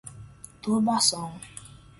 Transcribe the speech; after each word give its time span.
turbação 0.63 1.29